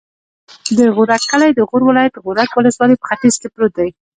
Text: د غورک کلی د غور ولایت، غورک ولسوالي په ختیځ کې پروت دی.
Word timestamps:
د 0.77 0.79
غورک 0.95 1.21
کلی 1.31 1.49
د 1.53 1.59
غور 1.69 1.81
ولایت، 1.85 2.13
غورک 2.23 2.49
ولسوالي 2.53 2.95
په 2.99 3.05
ختیځ 3.09 3.33
کې 3.41 3.47
پروت 3.53 3.71
دی. 3.79 3.89